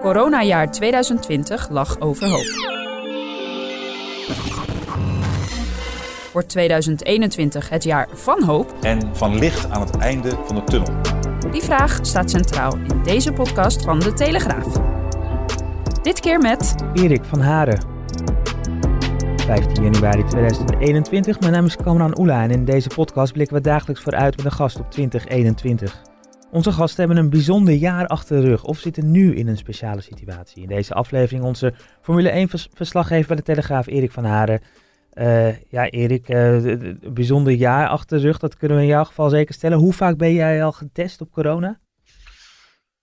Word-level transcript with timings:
Coronajaar 0.00 0.70
2020 0.70 1.68
lag 1.70 2.00
overhoop. 2.00 2.76
Wordt 6.32 6.48
2021 6.48 7.68
het 7.68 7.84
jaar 7.84 8.08
van 8.12 8.42
hoop? 8.42 8.74
en 8.80 9.16
van 9.16 9.38
licht 9.38 9.70
aan 9.70 9.80
het 9.80 9.96
einde 9.96 10.30
van 10.44 10.54
de 10.56 10.64
tunnel. 10.64 10.92
Die 11.50 11.62
vraag 11.62 11.98
staat 12.02 12.30
centraal 12.30 12.76
in 12.76 13.02
deze 13.02 13.32
podcast 13.32 13.84
van 13.84 13.98
De 13.98 14.12
Telegraaf. 14.12 14.80
Dit 16.02 16.20
keer 16.20 16.38
met 16.38 16.74
Erik 16.94 17.24
van 17.24 17.40
Haren. 17.40 17.82
15 19.36 19.82
januari 19.82 20.24
2021. 20.24 21.40
Mijn 21.40 21.52
naam 21.52 21.64
is 21.64 21.76
Kamran 21.76 22.18
Oela 22.18 22.42
en 22.42 22.50
in 22.50 22.64
deze 22.64 22.88
podcast 22.94 23.32
blikken 23.32 23.56
we 23.56 23.62
dagelijks 23.62 24.02
vooruit 24.02 24.36
met 24.36 24.44
een 24.44 24.52
gast 24.52 24.78
op 24.78 24.90
2021. 24.90 26.02
Onze 26.50 26.72
gasten 26.72 27.04
hebben 27.06 27.24
een 27.24 27.30
bijzonder 27.30 27.74
jaar 27.74 28.06
achter 28.06 28.40
de 28.40 28.46
rug 28.46 28.64
of 28.64 28.78
zitten 28.78 29.10
nu 29.10 29.34
in 29.36 29.48
een 29.48 29.56
speciale 29.56 30.00
situatie. 30.00 30.62
In 30.62 30.68
deze 30.68 30.94
aflevering 30.94 31.44
onze 31.44 31.74
Formule 32.02 32.48
1-verslaggever 32.48 33.26
bij 33.26 33.36
de 33.36 33.42
Telegraaf, 33.42 33.86
Erik 33.86 34.12
van 34.12 34.24
Haren. 34.24 34.60
Eh, 35.12 35.60
ja, 35.70 35.88
Erik, 35.90 36.28
eh, 36.28 36.64
een 36.64 37.00
bijzonder 37.14 37.52
jaar 37.52 37.88
achter 37.88 38.18
de 38.18 38.24
rug, 38.24 38.38
dat 38.38 38.56
kunnen 38.56 38.76
we 38.76 38.82
in 38.82 38.88
jouw 38.88 39.04
geval 39.04 39.28
zeker 39.28 39.54
stellen. 39.54 39.78
Hoe 39.78 39.92
vaak 39.92 40.16
ben 40.16 40.32
jij 40.32 40.64
al 40.64 40.72
getest 40.72 41.20
op 41.20 41.32
corona? 41.32 41.80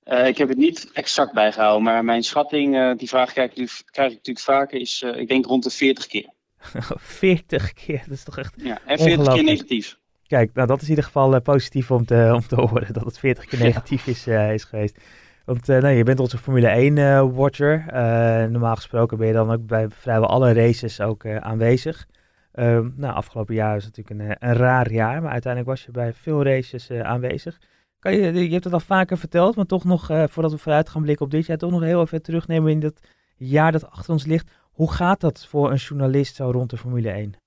Eh, 0.04 0.28
ik 0.28 0.38
heb 0.38 0.48
het 0.50 0.58
niet 0.58 0.90
exact 0.94 1.34
bijgehouden, 1.34 1.84
maar 1.84 2.04
mijn 2.04 2.24
schatting, 2.24 2.76
eh, 2.76 2.92
die 2.98 3.08
vraag 3.08 3.32
krijg 3.32 3.52
ik, 3.52 3.58
nu- 3.58 3.68
krijg 3.92 4.10
ik 4.10 4.16
natuurlijk 4.16 4.46
vaker, 4.46 4.80
is 4.80 5.02
eh, 5.02 5.20
ik 5.20 5.28
denk 5.28 5.46
rond 5.46 5.64
de 5.64 5.70
40 5.70 6.08
keer. 6.08 6.30
40 7.20 7.74
keer, 7.74 8.00
dat 8.08 8.18
is 8.18 8.24
toch 8.24 8.38
echt... 8.38 8.54
Ja, 8.58 8.80
en 8.86 9.00
40 9.00 9.34
keer 9.34 9.44
negatief. 9.44 9.98
Kijk, 10.28 10.54
nou 10.54 10.68
dat 10.68 10.78
is 10.78 10.84
in 10.84 10.90
ieder 10.90 11.04
geval 11.04 11.36
eh, 11.36 11.42
positief 11.42 11.92
om 11.92 12.06
te, 12.06 12.32
om 12.34 12.48
te 12.48 12.56
horen 12.66 12.94
dat 12.94 13.06
het 13.06 13.20
40 13.20 13.46
keer 13.46 13.60
negatief 13.60 14.08
is, 14.08 14.28
eh, 14.28 14.54
is 14.54 14.64
geweest. 14.64 15.00
Want 15.46 15.68
nou, 15.68 15.88
je 15.88 16.04
bent 16.04 16.20
onze 16.20 16.38
Formule 16.38 16.68
1 16.68 16.98
eh, 16.98 17.28
watcher. 17.34 17.86
Eh, 17.88 18.50
normaal 18.50 18.76
gesproken 18.76 19.18
ben 19.18 19.28
je 19.28 19.34
dan 19.34 19.52
ook 19.52 19.66
bij 19.66 19.90
vrijwel 19.90 20.30
alle 20.30 20.54
races 20.54 21.02
ook 21.02 21.26
aanwezig. 21.26 22.08
Ehm, 22.52 22.90
nou, 22.96 23.14
afgelopen 23.14 23.56
jaar 23.56 23.76
is 23.76 23.84
natuurlijk 23.84 24.20
een, 24.20 24.50
een 24.50 24.56
raar 24.56 24.92
jaar, 24.92 25.22
maar 25.22 25.32
uiteindelijk 25.32 25.72
was 25.72 25.86
je 25.86 25.92
bij 25.92 26.14
veel 26.14 26.44
races 26.44 26.92
aanwezig. 26.92 27.60
Kan 28.00 28.14
je, 28.14 28.34
je 28.34 28.52
hebt 28.52 28.64
het 28.64 28.74
al 28.74 28.80
vaker 28.80 29.18
verteld, 29.18 29.56
maar 29.56 29.66
toch 29.66 29.84
nog, 29.84 30.06
voordat 30.06 30.52
we 30.52 30.58
vooruit 30.58 30.90
gaan 30.90 31.02
blikken 31.02 31.26
op 31.26 31.32
dit 31.32 31.46
jaar, 31.46 31.58
toch 31.58 31.72
nog 31.72 31.82
heel 31.82 32.02
even 32.02 32.22
terugnemen 32.22 32.72
in 32.72 32.80
dat 32.80 33.00
jaar 33.36 33.72
dat 33.72 33.92
achter 33.92 34.14
ons 34.14 34.26
ligt. 34.26 34.52
Hoe 34.72 34.92
gaat 34.92 35.22
dat 35.22 35.46
voor 35.46 35.72
een 35.72 35.78
journalist 35.78 36.36
zo 36.36 36.52
rond 36.52 36.70
de 36.70 36.78
Formule 36.78 37.10
1? 37.10 37.45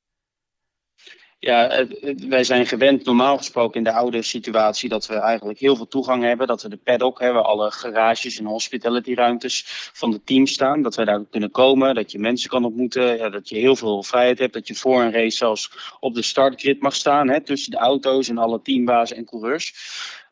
Ja, 1.41 1.87
wij 2.29 2.45
zijn 2.45 2.67
gewend 2.67 3.05
normaal 3.05 3.37
gesproken 3.37 3.79
in 3.79 3.85
de 3.85 3.93
oude 3.93 4.23
situatie 4.23 4.89
dat 4.89 5.07
we 5.07 5.15
eigenlijk 5.15 5.59
heel 5.59 5.77
veel 5.77 5.89
toegang 5.89 6.23
hebben. 6.23 6.47
Dat 6.47 6.63
we 6.63 6.69
de 6.69 6.77
paddock 6.77 7.21
hebben, 7.21 7.45
alle 7.45 7.71
garages 7.71 8.39
en 8.39 8.45
hospitality 8.45 9.15
ruimtes 9.15 9.65
van 9.93 10.11
de 10.11 10.23
team 10.25 10.47
staan. 10.47 10.83
Dat 10.83 10.95
wij 10.95 11.05
daar 11.05 11.25
kunnen 11.31 11.51
komen, 11.51 11.95
dat 11.95 12.13
je 12.13 12.19
mensen 12.19 12.51
kan 12.51 12.65
ontmoeten. 12.65 13.17
Ja, 13.17 13.29
dat 13.29 13.49
je 13.49 13.57
heel 13.57 13.77
veel 13.77 14.03
vrijheid 14.03 14.39
hebt, 14.39 14.53
dat 14.53 14.69
je 14.69 14.75
voor 14.75 15.03
een 15.03 15.13
race 15.13 15.37
zelfs 15.37 15.97
op 16.01 16.15
de 16.15 16.23
startgrid 16.23 16.81
mag 16.81 16.95
staan. 16.95 17.29
Hè, 17.29 17.41
tussen 17.41 17.71
de 17.71 17.79
auto's 17.79 18.29
en 18.29 18.39
alle 18.39 18.63
teambazen 18.63 19.17
en 19.17 19.25
coureurs. 19.25 19.75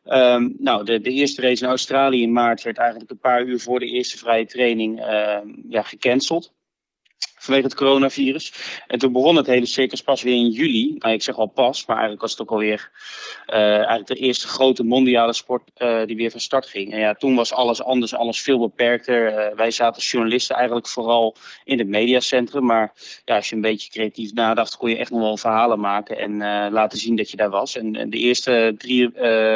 Ehm, 0.03 0.49
nou, 0.57 0.85
de, 0.85 1.01
de 1.01 1.11
eerste 1.11 1.41
race 1.41 1.63
in 1.63 1.69
Australië 1.69 2.21
in 2.21 2.31
maart 2.31 2.61
werd 2.61 2.77
eigenlijk 2.77 3.11
een 3.11 3.19
paar 3.19 3.43
uur 3.43 3.59
voor 3.59 3.79
de 3.79 3.87
eerste 3.87 4.17
vrije 4.17 4.45
training 4.45 5.01
ehm, 5.01 5.47
ja, 5.69 5.81
gecanceld. 5.81 6.55
Vanwege 7.47 7.67
het 7.67 7.77
coronavirus. 7.77 8.53
En 8.87 8.99
toen 8.99 9.11
begon 9.11 9.35
het 9.35 9.47
hele 9.47 9.65
circus 9.65 10.01
pas 10.01 10.21
weer 10.21 10.35
in 10.35 10.49
juli. 10.49 10.95
Nou, 10.99 11.13
ik 11.13 11.21
zeg 11.21 11.37
al 11.37 11.45
pas, 11.45 11.85
maar 11.85 11.95
eigenlijk 11.95 12.21
was 12.21 12.31
het 12.31 12.41
ook 12.41 12.51
alweer 12.51 12.91
eh, 13.45 13.75
eigenlijk 13.75 14.07
de 14.07 14.15
eerste 14.15 14.47
grote 14.47 14.83
mondiale 14.83 15.33
sport 15.33 15.71
eh, 15.75 16.05
die 16.05 16.15
weer 16.15 16.31
van 16.31 16.39
start 16.39 16.65
ging. 16.65 16.93
En 16.93 16.99
ja, 16.99 17.13
toen 17.13 17.35
was 17.35 17.53
alles 17.53 17.83
anders, 17.83 18.13
alles 18.15 18.41
veel 18.41 18.59
beperkter. 18.59 19.27
Eh, 19.27 19.55
wij 19.55 19.71
zaten 19.71 19.95
als 19.95 20.11
journalisten 20.11 20.55
eigenlijk 20.55 20.87
vooral 20.87 21.35
in 21.63 21.77
het 21.77 21.87
mediacentrum. 21.87 22.65
Maar 22.65 22.93
ja, 23.25 23.35
als 23.35 23.49
je 23.49 23.55
een 23.55 23.61
beetje 23.61 23.89
creatief 23.89 24.33
nadacht, 24.33 24.77
kon 24.77 24.89
je 24.89 24.97
echt 24.97 25.11
nog 25.11 25.19
wel 25.19 25.37
verhalen 25.37 25.79
maken 25.79 26.17
en 26.17 26.37
laten 26.71 26.97
zien 26.97 27.15
dat 27.15 27.31
je 27.31 27.37
daar 27.37 27.49
was. 27.49 27.77
En, 27.77 27.95
en 27.95 28.09
de 28.09 28.17
eerste 28.17 28.75
drie 28.77 29.09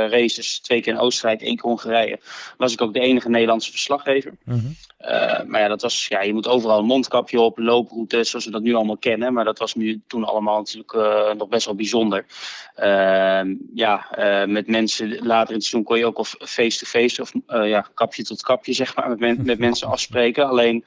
races, 0.08 0.60
twee 0.60 0.82
keer 0.82 0.94
in 0.94 1.00
Oostenrijk, 1.00 1.42
één 1.42 1.56
keer 1.56 1.70
Hongarije, 1.70 2.20
was 2.58 2.74
ik 2.74 2.82
ook 2.82 2.94
de 2.94 3.00
enige 3.00 3.30
Nederlandse 3.30 3.72
verslaggever. 3.72 4.34
Eh, 5.02 5.44
maar 5.46 5.62
ja, 5.62 5.68
dat 5.68 5.82
was, 5.82 6.08
ja, 6.08 6.22
je 6.22 6.34
moet 6.34 6.48
overal 6.48 6.80
een 6.80 6.86
mondkapje 6.86 7.40
op, 7.40 7.58
looproutes, 7.82 8.30
zoals 8.30 8.46
we 8.46 8.52
dat 8.52 8.62
nu 8.62 8.74
allemaal 8.74 8.98
kennen. 8.98 9.34
Maar 9.34 9.46
dat 9.46 9.60
was 9.60 9.76
nu 9.76 10.02
toen 10.08 10.24
allemaal 10.24 10.58
natuurlijk 10.58 10.94
eh, 10.94 11.34
nog 11.34 11.48
best 11.48 11.66
wel 11.66 11.76
bijzonder. 11.76 12.26
Ehm, 12.76 13.56
ja, 13.74 14.12
eh, 14.12 14.48
met 14.48 14.68
mensen 14.68 15.08
later 15.10 15.50
in 15.50 15.56
het 15.56 15.64
seizoen 15.64 15.84
kon 15.84 15.98
je 15.98 16.06
ook 16.06 16.18
al 16.18 16.26
face-to-face 16.40 17.22
of 17.22 17.34
eh, 17.48 17.70
ja, 17.70 17.88
kapje 17.94 18.24
tot 18.24 18.42
kapje, 18.42 18.74
zeg 18.74 18.96
maar, 18.96 19.18
met, 19.18 19.46
met 19.46 19.60
mensen 19.60 19.88
afspreken. 19.88 20.48
Alleen 20.48 20.86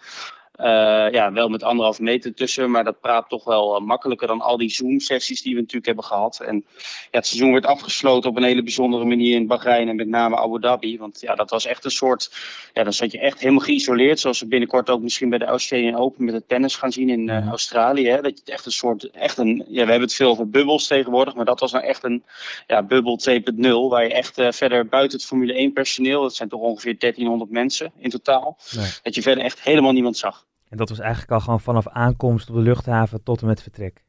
eh, 0.65 1.13
ja, 1.13 1.33
wel 1.33 1.49
met 1.49 1.63
anderhalf 1.63 2.01
meter 2.01 2.35
tussen, 2.35 2.71
maar 2.71 2.85
dat 2.85 3.01
praat 3.01 3.29
toch 3.29 3.45
wel 3.45 3.77
eh, 3.77 3.83
makkelijker 3.83 4.27
dan 4.27 4.41
al 4.41 4.57
die 4.57 4.71
Zoom-sessies 4.71 5.43
die 5.43 5.55
we 5.55 5.61
natuurlijk 5.61 5.87
hebben 5.87 6.05
gehad. 6.05 6.41
En 6.41 6.65
ja, 6.77 6.83
het 7.11 7.27
seizoen 7.27 7.53
werd 7.53 7.67
afgesloten 7.67 8.31
op 8.31 8.37
een 8.37 8.43
hele 8.43 8.63
bijzondere 8.63 9.05
manier 9.05 9.37
in 9.37 9.47
Bahrein 9.47 9.89
en 9.89 9.97
met 9.97 10.09
name 10.09 10.37
Abu 10.37 10.61
Dhabi. 10.61 10.99
Want 10.99 11.21
ja, 11.21 11.35
dat 11.35 11.51
was 11.51 11.67
echt 11.67 11.85
een 11.85 11.91
soort, 11.91 12.31
ja, 12.73 12.83
dan 12.83 12.93
zat 12.93 13.13
je 13.13 13.19
echt 13.19 13.41
helemaal 13.41 13.65
geïsoleerd. 13.65 14.21
Zoals 14.21 14.41
we 14.41 14.47
binnenkort 14.47 14.91
ook 14.91 15.01
misschien 15.01 15.29
bij 15.29 15.39
de 15.39 15.45
Australian 15.45 15.97
Open 15.97 16.25
met 16.25 16.35
het 16.35 16.49
tennis 16.49 16.77
gaan 16.77 16.93
zien 16.93 17.09
in 17.09 17.29
eh, 17.29 17.49
Australië. 17.49 18.09
Hè? 18.09 18.21
Dat 18.21 18.41
je 18.45 18.53
echt 18.53 18.67
een 18.67 18.73
soort, 18.73 19.11
echt 19.11 19.39
een, 19.39 19.65
ja, 19.69 19.85
we 19.85 19.91
hebben 19.91 20.01
het 20.01 20.15
veel 20.15 20.31
over 20.31 20.51
bubbels 20.51 20.87
tegenwoordig, 20.87 21.35
maar 21.35 21.45
dat 21.45 21.61
was 21.61 21.73
nou 21.73 21.85
echt 21.85 22.05
een 22.05 22.25
ja, 22.67 22.83
bubbel 22.83 23.21
2.0. 23.31 23.89
Waar 23.89 24.05
je 24.05 24.13
echt 24.13 24.35
verder 24.35 24.87
buiten 24.87 25.19
het 25.19 25.27
Formule 25.27 25.55
1 25.55 25.73
personeel, 25.73 26.23
dat 26.23 26.35
zijn 26.35 26.49
toch 26.49 26.61
ongeveer 26.61 26.99
1300 26.99 27.51
mensen 27.51 27.93
in 27.99 28.11
totaal, 28.11 28.57
Nee. 28.77 28.91
dat 29.03 29.15
je 29.15 29.23
verder 29.23 29.45
echt 29.45 29.63
helemaal 29.63 29.93
niemand 29.93 30.17
zag. 30.17 30.45
En 30.75 30.81
dat 30.81 30.89
was 30.89 30.99
eigenlijk 30.99 31.33
al 31.33 31.41
gewoon 31.41 31.61
vanaf 31.61 31.89
aankomst 31.89 32.49
op 32.49 32.55
de 32.55 32.61
luchthaven 32.61 33.23
tot 33.23 33.41
en 33.41 33.47
met 33.47 33.63
vertrek. 33.63 34.05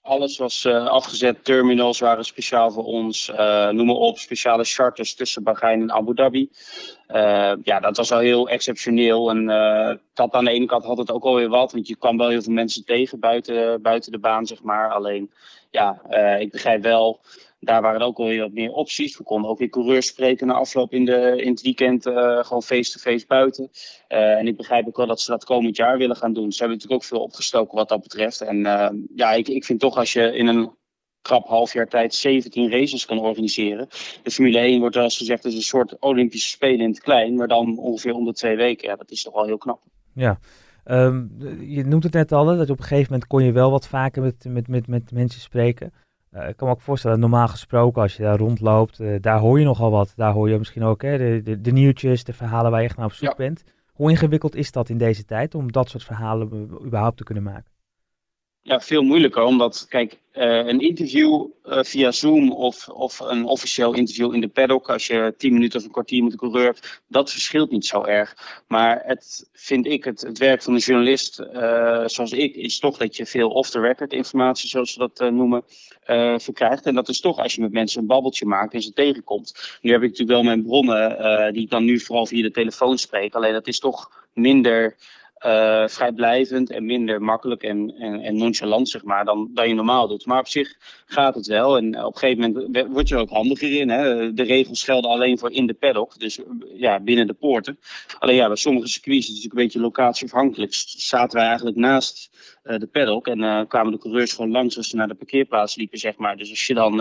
Alles 0.00 0.38
was 0.38 0.64
eh, 0.64 0.86
afgezet. 0.86 1.44
Terminals 1.44 1.98
waren 1.98 2.24
speciaal 2.24 2.70
voor 2.70 2.84
ons. 2.84 3.28
eh, 3.28 3.68
noem 3.68 3.86
maar 3.86 3.94
op. 3.96 4.18
Speciale 4.18 4.64
charters 4.64 5.14
tussen 5.14 5.42
Bahrein 5.42 5.80
en 5.80 5.92
Abu 5.92 6.14
Dhabi. 6.14 6.50
Eh, 7.06 7.52
ja, 7.62 7.80
dat 7.80 7.96
was 7.96 8.12
al 8.12 8.18
heel 8.18 8.48
exceptioneel. 8.48 9.30
En 9.30 9.46
dat 10.14 10.32
aan 10.32 10.44
de 10.44 10.50
ene 10.50 10.66
kant 10.66 10.84
had 10.84 10.98
het 10.98 11.10
ook 11.10 11.24
alweer 11.24 11.48
wat. 11.48 11.72
Want 11.72 11.88
je 11.88 11.96
kwam 11.96 12.16
wel 12.16 12.28
heel 12.28 12.42
veel 12.42 12.52
mensen 12.52 12.84
tegen 12.84 13.20
buiten, 13.20 13.82
buiten 13.82 14.12
de 14.12 14.18
baan, 14.18 14.46
zeg 14.46 14.62
maar. 14.62 14.90
Alleen, 14.92 15.32
ja, 15.70 16.02
ik 16.38 16.50
begrijp 16.50 16.82
wel. 16.82 17.20
Daar 17.60 17.82
waren 17.82 18.00
ook 18.00 18.18
alweer 18.18 18.40
wat 18.40 18.52
meer 18.52 18.70
opties. 18.72 19.18
We 19.18 19.24
konden 19.24 19.50
ook 19.50 19.58
weer 19.58 19.68
coureurs 19.68 20.06
spreken 20.06 20.46
na 20.46 20.54
afloop 20.54 20.92
in, 20.92 21.04
de, 21.04 21.42
in 21.42 21.50
het 21.50 21.62
weekend. 21.62 22.06
eh, 22.06 22.44
gewoon 22.44 22.62
face-to-face 22.62 23.26
buiten. 23.26 23.70
Eh, 24.08 24.38
en 24.38 24.46
ik 24.46 24.56
begrijp 24.56 24.86
ook 24.86 24.96
wel 24.96 25.06
dat 25.06 25.20
ze 25.20 25.30
dat 25.30 25.44
komend 25.44 25.76
jaar 25.76 25.98
willen 25.98 26.16
gaan 26.16 26.32
doen. 26.32 26.52
Ze 26.52 26.58
hebben 26.58 26.76
natuurlijk 26.76 27.02
ook 27.02 27.08
veel 27.08 27.22
opgestoken 27.22 27.76
wat 27.76 27.88
dat 27.88 28.02
betreft. 28.02 28.40
En 28.40 28.66
eh, 28.66 28.90
ja, 29.14 29.32
ik, 29.32 29.48
ik 29.48 29.64
vind 29.64 29.80
toch 29.80 29.96
als 29.96 30.12
je 30.12 30.36
in 30.36 30.46
een 30.46 30.70
krap 31.22 31.46
half 31.46 31.72
jaar 31.72 31.88
tijd 31.88 32.14
17 32.14 32.70
races 32.70 33.06
kan 33.06 33.18
organiseren. 33.18 33.88
De 34.22 34.30
Formule 34.30 34.58
1 34.58 34.80
wordt 34.80 34.96
eens 34.96 35.16
gezegd 35.16 35.44
een 35.44 35.52
soort 35.52 35.96
Olympische 36.00 36.48
Spelen 36.48 36.80
in 36.80 36.90
het 36.90 37.00
klein, 37.00 37.34
maar 37.34 37.48
dan 37.48 37.78
ongeveer 37.78 38.14
om 38.14 38.24
de 38.24 38.32
twee 38.32 38.56
weken. 38.56 38.88
Ja, 38.88 38.96
dat 38.96 39.10
is 39.10 39.22
toch 39.22 39.34
wel 39.34 39.46
heel 39.46 39.58
knap. 39.58 39.80
Ja. 40.14 40.38
Ehm, 40.84 41.26
je 41.60 41.84
noemt 41.84 42.02
het 42.02 42.12
net 42.12 42.32
al, 42.32 42.44
dat 42.44 42.70
op 42.70 42.78
een 42.78 42.84
gegeven 42.84 43.12
moment 43.12 43.28
kon 43.28 43.44
je 43.44 43.52
wel 43.52 43.70
wat 43.70 43.88
vaker 43.88 44.22
met, 44.22 44.44
met, 44.48 44.68
met, 44.68 44.86
met 44.86 45.12
mensen 45.12 45.40
spreken. 45.40 45.92
Eh, 46.30 46.48
ik 46.48 46.56
kan 46.56 46.68
me 46.68 46.74
ook 46.74 46.80
voorstellen, 46.80 47.20
normaal 47.20 47.48
gesproken, 47.48 48.02
als 48.02 48.16
je 48.16 48.22
daar 48.22 48.38
rondloopt, 48.38 49.00
eh, 49.00 49.14
daar 49.20 49.38
hoor 49.38 49.58
je 49.58 49.64
nogal 49.64 49.90
wat. 49.90 50.12
Daar 50.16 50.32
hoor 50.32 50.48
je 50.48 50.58
misschien 50.58 50.82
ook 50.82 51.02
hè, 51.02 51.18
de, 51.18 51.42
de, 51.42 51.60
de 51.60 51.70
nieuwtjes, 51.72 52.24
de 52.24 52.32
verhalen 52.32 52.70
waar 52.70 52.80
je 52.80 52.86
echt 52.86 52.96
naar 52.96 53.06
op 53.06 53.12
zoek 53.12 53.28
Ja. 53.28 53.34
bent. 53.36 53.64
Hoe 53.92 54.10
ingewikkeld 54.10 54.54
is 54.54 54.72
dat 54.72 54.88
in 54.88 54.98
deze 54.98 55.24
tijd 55.24 55.54
om 55.54 55.72
dat 55.72 55.88
soort 55.88 56.04
verhalen 56.04 56.50
eh, 56.52 56.86
überhaupt 56.86 57.16
te 57.16 57.24
kunnen 57.24 57.44
maken? 57.44 57.64
Ja, 58.62 58.80
veel 58.80 59.02
moeilijker. 59.02 59.42
Omdat, 59.42 59.86
kijk, 59.88 60.18
uh, 60.34 60.66
een 60.66 60.80
interview 60.80 61.46
uh, 61.64 61.82
via 61.82 62.10
Zoom 62.10 62.52
of, 62.52 62.88
of 62.88 63.20
een 63.20 63.44
officieel 63.44 63.94
interview 63.94 64.34
in 64.34 64.40
de 64.40 64.48
paddock, 64.48 64.90
als 64.90 65.06
je 65.06 65.34
tien 65.38 65.52
minuten 65.52 65.78
of 65.78 65.84
een 65.84 65.90
kwartier 65.90 66.22
met 66.22 66.32
de 66.32 66.38
coureur 66.38 66.64
hebt, 66.64 67.02
dat 67.06 67.30
verschilt 67.30 67.70
niet 67.70 67.86
zo 67.86 68.04
erg. 68.04 68.62
Maar 68.68 69.02
het, 69.04 69.50
vind 69.52 69.86
ik, 69.86 70.04
het, 70.04 70.20
het 70.20 70.38
werk 70.38 70.62
van 70.62 70.74
een 70.74 70.80
journalist, 70.80 71.40
uh, 71.40 72.02
zoals 72.06 72.32
ik, 72.32 72.54
is 72.54 72.78
toch 72.78 72.96
dat 72.96 73.16
je 73.16 73.26
veel 73.26 73.50
off-the-record 73.50 74.12
informatie, 74.12 74.68
zoals 74.68 74.92
ze 74.92 74.98
dat 74.98 75.30
noemen, 75.30 75.64
verkrijgt. 76.36 76.86
En 76.86 76.94
dat 76.94 77.08
is 77.08 77.20
toch 77.20 77.38
als 77.38 77.54
je 77.54 77.60
met 77.60 77.72
mensen 77.72 78.00
een 78.00 78.06
babbeltje 78.06 78.46
maakt 78.46 78.74
en 78.74 78.82
ze 78.82 78.92
tegenkomt. 78.92 79.78
Nu 79.80 79.90
heb 79.90 80.02
ik 80.02 80.08
natuurlijk 80.08 80.38
wel 80.38 80.42
mijn 80.42 80.62
bronnen, 80.62 81.52
die 81.52 81.62
ik 81.62 81.70
dan 81.70 81.84
nu 81.84 82.00
vooral 82.00 82.26
via 82.26 82.42
de 82.42 82.50
telefoon 82.50 82.98
spreek. 82.98 83.34
Alleen 83.34 83.52
dat 83.52 83.66
is 83.66 83.78
toch 83.78 84.26
minder 84.32 84.96
uh, 85.46 85.88
vrijblijvend 85.88 86.70
en 86.70 86.84
minder 86.84 87.22
makkelijk 87.22 87.62
en, 87.62 87.94
en, 87.98 88.20
en, 88.20 88.36
nonchalant, 88.36 88.88
zeg 88.88 89.04
maar, 89.04 89.24
dan, 89.24 89.50
dan 89.54 89.68
je 89.68 89.74
normaal 89.74 90.08
doet. 90.08 90.26
Maar 90.26 90.38
op 90.38 90.48
zich 90.48 90.76
gaat 91.06 91.34
het 91.34 91.46
wel. 91.46 91.76
En 91.76 92.04
op 92.04 92.14
een 92.14 92.18
gegeven 92.18 92.52
moment 92.52 92.88
word 92.92 93.08
je 93.08 93.14
er 93.14 93.20
ook 93.20 93.30
handiger 93.30 93.72
in. 93.72 93.88
Hè? 93.88 94.32
De 94.32 94.42
regels 94.42 94.84
gelden 94.84 95.10
alleen 95.10 95.38
voor 95.38 95.50
in 95.50 95.66
de 95.66 95.74
paddock, 95.74 96.18
dus 96.18 96.40
ja, 96.74 97.00
binnen 97.00 97.26
de 97.26 97.32
poorten. 97.32 97.78
Alleen 98.18 98.36
ja, 98.36 98.46
bij 98.46 98.56
sommige 98.56 98.88
circuits, 98.88 99.26
het 99.26 99.36
is 99.36 99.42
natuurlijk 99.42 99.60
een 99.60 99.66
beetje 99.66 99.80
locatieafhankelijk, 99.80 100.74
zaten 100.86 101.38
wij 101.38 101.46
eigenlijk 101.46 101.76
naast 101.76 102.30
uh, 102.64 102.78
de 102.78 102.86
paddock. 102.86 103.26
En 103.26 103.38
uh, 103.38 103.60
kwamen 103.68 103.92
de 103.92 103.98
coureurs 103.98 104.32
gewoon 104.32 104.50
langs 104.50 104.76
als 104.76 104.88
ze 104.88 104.96
naar 104.96 105.08
de 105.08 105.14
parkeerplaats 105.14 105.76
liepen, 105.76 105.98
zeg 105.98 106.16
maar. 106.16 106.36
Dus 106.36 106.50
als 106.50 106.66
je 106.66 106.74
dan, 106.74 107.00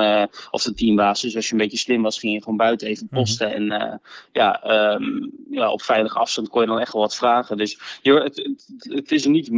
of 0.51 0.63
de 0.63 0.73
teambaas, 0.73 1.21
dus 1.21 1.35
als 1.35 1.45
je 1.45 1.51
een 1.51 1.57
beetje 1.57 1.77
slim 1.77 2.01
was, 2.01 2.19
ging 2.19 2.33
je 2.33 2.39
gewoon 2.39 2.57
buiten 2.57 2.87
even 2.87 3.07
mhm. 3.09 3.19
posten. 3.19 3.47
Mm 3.47 3.69
-hmm. 3.69 3.81
En 3.81 4.01
ja, 4.31 4.63
um, 4.93 5.31
ja, 5.49 5.71
op 5.71 5.81
veilige 5.81 6.19
afstand 6.19 6.49
kon 6.49 6.61
je 6.61 6.67
dan 6.67 6.79
echt 6.79 6.93
wel 6.93 7.01
wat 7.01 7.15
vragen. 7.15 7.57
Dus 7.57 7.79
je, 8.01 8.28
het, 8.35 8.67
het, 8.77 8.93
het, 8.93 9.11
is 9.11 9.25
er 9.25 9.31
niet 9.31 9.49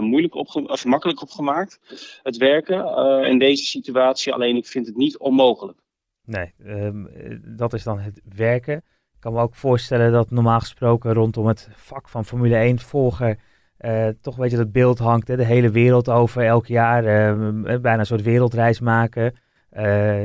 moeilijk 0.00 0.34
opge 0.34 0.68
of 0.68 0.84
makkelijk 0.84 1.22
opgemaakt, 1.22 1.80
het 2.22 2.36
werken 2.36 2.84
in 3.24 3.38
deze 3.38 3.64
situatie. 3.64 4.32
Alleen 4.32 4.56
ik 4.56 4.66
vind 4.66 4.86
het 4.86 4.96
niet 4.96 5.18
onmogelijk. 5.18 5.78
Nee, 6.24 6.52
um, 6.66 7.08
dat 7.56 7.72
is 7.72 7.82
dan 7.82 7.98
het 7.98 8.20
werken. 8.36 8.76
Ik 8.76 9.20
kan 9.20 9.32
me 9.32 9.40
ook 9.40 9.54
voorstellen 9.54 10.12
dat 10.12 10.30
normaal 10.30 10.60
gesproken 10.60 11.12
rondom 11.12 11.46
het 11.46 11.68
vak 11.72 12.08
van 12.08 12.24
Formule 12.24 12.56
1 12.56 12.78
volgen 12.78 13.38
uh, 13.80 14.08
toch 14.20 14.36
weet 14.36 14.50
je 14.50 14.56
dat 14.56 14.72
beeld 14.72 14.98
hangt 14.98 15.28
hè, 15.28 15.36
de 15.36 15.44
hele 15.44 15.70
wereld 15.70 16.08
over 16.08 16.44
elk 16.44 16.66
jaar. 16.66 17.04
Uh, 17.04 17.60
bijna 17.62 17.98
een 17.98 18.06
soort 18.06 18.22
wereldreis 18.22 18.80
maken. 18.80 19.34
Uh, 19.72 19.82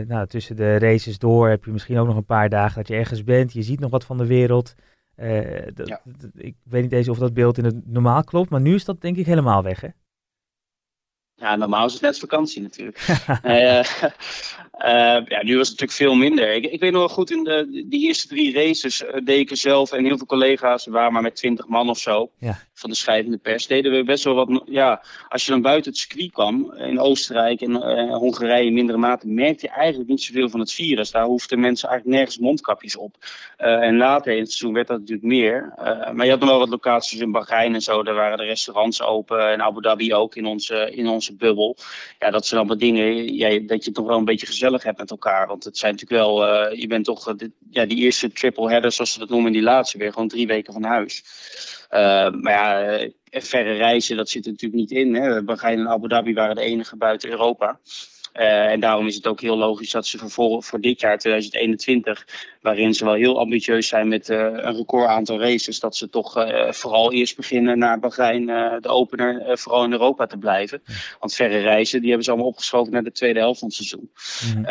nou, 0.07 0.27
tussen 0.27 0.55
de 0.55 0.79
races 0.79 1.17
door 1.17 1.49
heb 1.49 1.65
je 1.65 1.71
misschien 1.71 1.97
ook 1.97 2.07
nog 2.07 2.15
een 2.15 2.25
paar 2.25 2.49
dagen 2.49 2.75
dat 2.75 2.87
je 2.87 2.95
ergens 2.95 3.23
bent. 3.23 3.53
Je 3.53 3.61
ziet 3.61 3.79
nog 3.79 3.91
wat 3.91 4.05
van 4.05 4.17
de 4.17 4.25
wereld. 4.25 4.75
Ja. 5.15 6.01
Ik 6.33 6.55
weet 6.63 6.81
niet 6.81 6.91
eens 6.91 7.09
of 7.09 7.17
dat 7.17 7.33
beeld 7.33 7.57
in 7.57 7.65
het 7.65 7.87
normaal 7.87 8.23
klopt, 8.23 8.49
maar 8.49 8.61
nu 8.61 8.75
is 8.75 8.85
dat 8.85 9.01
denk 9.01 9.17
ik 9.17 9.25
helemaal 9.25 9.63
weg 9.63 9.81
hè? 9.81 9.89
Ja, 11.35 11.55
normaal 11.55 11.85
is 11.85 11.93
het 11.93 12.01
net 12.01 12.19
vakantie 12.19 12.61
natuurlijk. 12.61 12.99
Uh, 13.43 13.83
ja, 14.77 15.43
nu 15.43 15.57
was 15.57 15.69
het 15.69 15.79
natuurlijk 15.79 15.91
veel 15.91 16.15
minder. 16.15 16.53
Ik, 16.53 16.65
ik 16.65 16.79
weet 16.79 16.91
nog 16.91 16.99
wel 16.99 17.09
goed, 17.09 17.31
in 17.31 17.43
de, 17.43 17.85
die 17.89 18.07
eerste 18.07 18.27
drie 18.27 18.53
races 18.53 19.01
uh, 19.01 19.09
deed 19.23 19.51
ik 19.51 19.57
zelf 19.57 19.91
en 19.91 20.05
heel 20.05 20.17
veel 20.17 20.25
collega's, 20.25 20.85
we 20.85 20.91
waren 20.91 21.13
maar 21.13 21.21
met 21.21 21.35
twintig 21.35 21.67
man 21.67 21.89
of 21.89 21.97
zo, 21.97 22.31
ja. 22.39 22.59
van 22.73 22.89
de 22.89 22.95
schrijvende 22.95 23.37
pers, 23.37 23.67
deden 23.67 23.91
we 23.91 24.03
best 24.03 24.23
wel 24.23 24.33
wat, 24.35 24.61
ja, 24.65 25.03
als 25.29 25.45
je 25.45 25.51
dan 25.51 25.61
buiten 25.61 25.91
het 25.91 25.99
circuit 25.99 26.31
kwam, 26.31 26.73
in 26.73 26.99
Oostenrijk 26.99 27.61
en 27.61 27.71
uh, 27.71 28.15
Hongarije 28.15 28.65
in 28.65 28.73
mindere 28.73 28.97
mate, 28.97 29.27
merkte 29.27 29.65
je 29.65 29.71
eigenlijk 29.71 30.09
niet 30.09 30.21
zoveel 30.21 30.49
van 30.49 30.59
het 30.59 30.71
virus. 30.71 31.11
Daar 31.11 31.25
hoefden 31.25 31.59
mensen 31.59 31.89
eigenlijk 31.89 32.17
nergens 32.17 32.39
mondkapjes 32.39 32.97
op. 32.97 33.15
en 33.57 33.97
later 33.97 34.31
in 34.31 34.39
het 34.39 34.51
seizoen 34.51 34.73
werd 34.73 34.87
dat 34.87 34.99
natuurlijk 34.99 35.27
meer. 35.27 35.73
maar 36.13 36.25
je 36.25 36.31
had 36.31 36.39
nog 36.39 36.49
wel 36.49 36.59
wat 36.59 36.69
locaties 36.69 37.19
in 37.19 37.31
Bahrein 37.31 37.73
en 37.73 37.81
zo, 37.81 38.03
daar 38.03 38.15
waren 38.15 38.37
de 38.37 38.43
restaurants 38.43 39.01
open 39.01 39.51
en 39.51 39.61
Abu 39.61 39.81
Dhabi 39.81 40.13
ook 40.13 40.35
in 40.35 40.45
onze, 40.45 40.91
in 40.91 41.07
onze 41.07 41.35
bubbel. 41.35 41.77
Ja, 42.19 42.29
dat 42.29 42.45
zijn 42.45 42.59
allemaal 42.59 42.77
dingen, 42.77 43.35
ja, 43.35 43.59
dat 43.59 43.85
je 43.85 43.91
toch 43.91 44.05
wel 44.05 44.17
een 44.17 44.25
beetje 44.25 44.45
gezellig 44.45 44.64
hebt 44.73 44.97
met 44.97 45.11
elkaar. 45.11 45.47
Want 45.47 45.63
het 45.63 45.77
zijn 45.77 45.91
natuurlijk 45.91 46.21
wel, 46.21 46.65
uh, 46.71 46.79
je 46.79 46.87
bent 46.87 47.05
toch, 47.05 47.29
uh, 47.29 47.49
ja, 47.69 47.85
die 47.85 47.97
eerste 47.97 48.31
triple 48.31 48.69
header, 48.69 48.91
zoals 48.91 49.13
ze 49.13 49.19
dat 49.19 49.29
noemen, 49.29 49.51
die 49.51 49.61
laatste 49.61 49.97
weer 49.97 50.13
gewoon 50.13 50.27
drie 50.27 50.47
weken 50.47 50.73
van 50.73 50.83
huis. 50.83 51.23
Uh, 51.91 52.29
maar 52.29 52.53
ja, 52.53 53.09
verre 53.29 53.73
reizen, 53.73 54.17
dat 54.17 54.29
zit 54.29 54.45
er 54.45 54.51
natuurlijk 54.51 54.81
niet 54.81 54.91
in. 54.91 55.15
Hè. 55.15 55.43
Bahrein 55.43 55.79
en 55.79 55.87
Abu 55.87 56.07
Dhabi 56.07 56.33
waren 56.33 56.55
de 56.55 56.61
enige 56.61 56.95
buiten 56.95 57.29
Europa. 57.29 57.79
En 58.33 58.79
daarom 58.79 59.07
is 59.07 59.15
het 59.15 59.27
ook 59.27 59.41
heel 59.41 59.57
logisch 59.57 59.91
dat 59.91 60.07
ze 60.07 60.29
voor, 60.29 60.63
voor 60.63 60.81
dit 60.81 60.99
jaar, 60.99 61.17
2021, 61.17 62.27
waarin 62.65 62.93
ze 62.93 63.05
wel 63.05 63.13
heel 63.13 63.39
ambitieus 63.39 63.87
zijn 63.87 64.07
met 64.07 64.29
uh, 64.29 64.37
een 64.37 64.75
record 64.75 65.07
aantal 65.07 65.39
races, 65.39 65.79
dat 65.79 65.95
ze 65.95 66.09
toch 66.09 66.37
uh, 66.37 66.71
vooral 66.71 67.13
eerst 67.13 67.35
beginnen 67.35 67.77
naar 67.77 67.99
Bahrein, 67.99 68.45
de 68.81 68.87
opener, 68.87 69.57
vooral 69.57 69.83
in 69.83 69.91
Europa 69.91 70.25
te 70.25 70.37
blijven. 70.37 70.81
Want 71.19 71.33
verre 71.33 71.57
reizen, 71.57 71.99
die 71.99 72.07
hebben 72.07 72.25
ze 72.25 72.31
allemaal 72.31 72.49
opgeschoven 72.49 72.93
naar 72.93 73.03
de 73.03 73.11
tweede 73.11 73.39
helft 73.39 73.59
van 73.59 73.67
het 73.67 73.77
seizoen. 73.77 74.09
Mm 74.55 74.63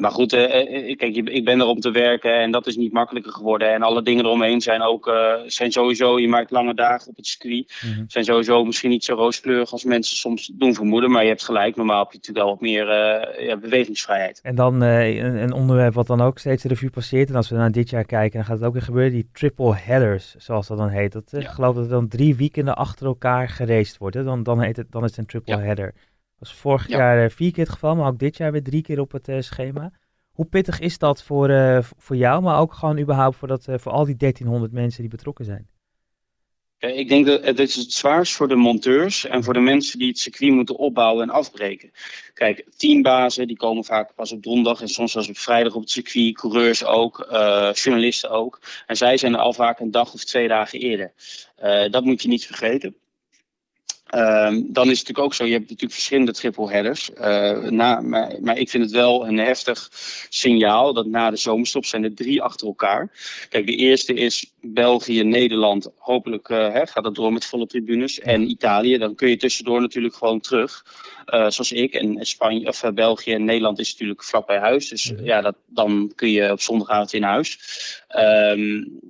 maar 0.00 0.10
goed, 0.10 0.30
kijk, 0.30 1.16
ik 1.16 1.44
ben 1.44 1.60
er 1.60 1.66
om 1.66 1.80
te 1.80 1.90
werken 1.90 2.34
en 2.34 2.50
dat 2.50 2.66
is 2.66 2.76
niet 2.76 2.92
makkelijker 2.92 3.32
geworden. 3.32 3.72
En 3.72 3.82
alle 3.82 4.02
dingen 4.02 4.24
eromheen 4.24 4.60
zijn 4.60 4.82
ook, 4.82 5.12
zijn 5.46 5.72
sowieso, 5.72 6.18
je 6.18 6.28
maakt 6.28 6.50
lange 6.50 6.74
dagen 6.74 7.08
op 7.08 7.16
het 7.16 7.26
circuit, 7.26 7.72
mm 7.84 8.04
zijn 8.08 8.24
sowieso 8.24 8.64
misschien 8.64 8.90
niet 8.90 9.04
zo 9.04 9.14
rooskleurig 9.14 9.72
als 9.72 9.84
mensen 9.84 10.16
soms 10.16 10.50
doen 10.54 10.74
vermoeden. 10.74 11.10
Maar 11.10 11.22
je 11.22 11.28
hebt 11.28 11.44
gelijk, 11.44 11.76
normaal 11.76 12.02
heb 12.02 12.12
je 12.12 12.16
natuurlijk 12.16 12.44
wel 12.46 12.54
wat 12.54 12.60
meer 12.60 12.86
ja, 13.44 13.56
bewegingsvrijheid. 13.56 14.40
En 14.42 14.54
dan 14.54 14.80
een, 14.80 15.42
een, 15.42 15.52
onderwerp 15.52 15.94
wat 15.94 16.06
dan 16.06 16.20
ook 16.20 16.38
steeds 16.38 16.62
de 16.62 16.68
revue 16.68 16.90
passeert. 16.90 17.28
En 17.28 17.34
als 17.40 17.50
we 17.50 17.56
naar 17.56 17.72
dit 17.72 17.90
jaar 17.90 18.04
kijken, 18.04 18.36
dan 18.36 18.44
gaat 18.44 18.56
het 18.58 18.66
ook 18.66 18.72
weer 18.72 18.82
gebeuren. 18.82 19.12
Die 19.12 19.28
triple 19.32 19.76
headers, 19.76 20.34
zoals 20.36 20.66
dat 20.66 20.78
dan 20.78 20.88
heet. 20.88 21.12
Dat, 21.12 21.30
ja. 21.30 21.38
Ik 21.38 21.46
geloof 21.46 21.74
dat 21.74 21.84
er 21.84 21.90
dan 21.90 22.08
drie 22.08 22.36
weekenden 22.36 22.76
achter 22.76 23.06
elkaar 23.06 23.48
geraced 23.48 23.98
wordt. 23.98 24.16
Hè? 24.16 24.24
Dan, 24.24 24.42
dan, 24.42 24.60
heet 24.60 24.76
het, 24.76 24.92
dan 24.92 25.04
is 25.04 25.10
het 25.10 25.18
een 25.18 25.26
triple 25.26 25.56
ja. 25.56 25.62
header. 25.62 25.92
Dat 25.92 26.48
was 26.48 26.54
vorig 26.54 26.88
ja. 26.88 26.96
jaar 26.96 27.30
vier 27.30 27.52
keer 27.52 27.64
het 27.64 27.72
geval, 27.72 27.96
maar 27.96 28.06
ook 28.06 28.18
dit 28.18 28.36
jaar 28.36 28.52
weer 28.52 28.62
drie 28.62 28.82
keer 28.82 29.00
op 29.00 29.12
het 29.12 29.44
schema. 29.44 29.92
Hoe 30.30 30.44
pittig 30.44 30.80
is 30.80 30.98
dat 30.98 31.22
voor, 31.22 31.50
voor 31.96 32.16
jou, 32.16 32.42
maar 32.42 32.58
ook 32.58 32.72
gewoon 32.74 32.98
überhaupt 32.98 33.36
voor, 33.36 33.48
dat, 33.48 33.64
voor 33.64 33.92
al 33.92 34.04
die 34.04 34.16
1300 34.16 34.72
mensen 34.72 35.00
die 35.00 35.10
betrokken 35.10 35.44
zijn? 35.44 35.68
Ik 36.80 37.08
denk 37.08 37.26
dat 37.26 37.44
het 37.44 37.58
is 37.58 37.76
het 37.76 37.92
zwaarst 37.92 38.32
voor 38.32 38.48
de 38.48 38.54
monteurs 38.54 39.26
en 39.26 39.44
voor 39.44 39.52
de 39.52 39.60
mensen 39.60 39.98
die 39.98 40.08
het 40.08 40.18
circuit 40.18 40.52
moeten 40.52 40.76
opbouwen 40.76 41.22
en 41.22 41.34
afbreken. 41.34 41.90
Kijk, 42.34 42.66
teambazen 42.76 43.46
die 43.46 43.56
komen 43.56 43.84
vaak 43.84 44.14
pas 44.14 44.32
op 44.32 44.42
donderdag 44.42 44.80
en 44.80 44.88
soms 44.88 45.12
zelfs 45.12 45.28
op 45.28 45.38
vrijdag 45.38 45.74
op 45.74 45.80
het 45.80 45.90
circuit, 45.90 46.34
coureurs 46.34 46.84
ook, 46.84 47.28
uh, 47.32 47.70
journalisten 47.72 48.30
ook. 48.30 48.60
En 48.86 48.96
zij 48.96 49.16
zijn 49.16 49.34
er 49.34 49.40
al 49.40 49.52
vaak 49.52 49.80
een 49.80 49.90
dag 49.90 50.12
of 50.12 50.24
twee 50.24 50.48
dagen 50.48 50.80
eerder. 50.80 51.12
Uh, 51.62 51.90
dat 51.90 52.04
moet 52.04 52.22
je 52.22 52.28
niet 52.28 52.46
vergeten. 52.46 52.96
Um, 54.14 54.72
dan 54.72 54.90
is 54.90 54.98
het 54.98 55.08
natuurlijk 55.08 55.18
ook 55.18 55.34
zo, 55.34 55.44
je 55.44 55.52
hebt 55.52 55.62
natuurlijk 55.62 55.92
verschillende 55.92 56.32
triple 56.32 56.70
headers. 56.70 57.10
Uh, 57.10 57.58
na, 57.58 58.00
maar, 58.00 58.34
maar, 58.40 58.58
ik 58.58 58.70
vind 58.70 58.82
het 58.82 58.92
wel 58.92 59.26
een 59.26 59.38
heftig 59.38 59.88
signaal 60.28 60.92
dat 60.92 61.06
na 61.06 61.30
de 61.30 61.36
zomerstop 61.36 61.84
zijn 61.84 62.04
er 62.04 62.14
drie 62.14 62.42
achter 62.42 62.66
elkaar. 62.66 63.10
Kijk, 63.48 63.66
de 63.66 63.74
eerste 63.74 64.14
is 64.14 64.52
België, 64.60 65.22
Nederland. 65.22 65.90
Hopelijk 65.96 66.48
uh, 66.48 66.72
hè, 66.72 66.86
gaat 66.86 67.04
dat 67.04 67.14
door 67.14 67.32
met 67.32 67.44
volle 67.44 67.66
tribunes. 67.66 68.20
En 68.20 68.50
Italië, 68.50 68.98
dan 68.98 69.14
kun 69.14 69.28
je 69.28 69.36
tussendoor 69.36 69.80
natuurlijk 69.80 70.14
gewoon 70.14 70.40
terug. 70.40 70.84
Uh, 71.26 71.50
zoals 71.50 71.72
ik. 71.72 71.94
En 71.94 72.26
Spanje, 72.26 72.68
of 72.68 72.82
België 72.94 73.32
en 73.32 73.44
Nederland 73.44 73.78
is 73.78 73.92
natuurlijk 73.92 74.24
vlak 74.24 74.46
bij 74.46 74.58
huis. 74.58 74.88
Dus 74.88 75.12
ja, 75.22 75.40
dat, 75.40 75.56
dan 75.66 76.12
kun 76.14 76.30
je 76.30 76.52
op 76.52 76.60
zondagavond 76.60 77.12
in 77.12 77.22
huis. 77.22 77.58
Um, 78.18 79.00